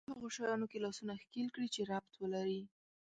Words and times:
په 0.07 0.11
هغو 0.17 0.27
شيانو 0.35 0.65
کې 0.71 0.83
لاسونه 0.85 1.13
ښکېل 1.23 1.47
کړي 1.55 1.67
چې 1.75 1.81
ربط 1.91 2.13
ولري. 2.21 2.61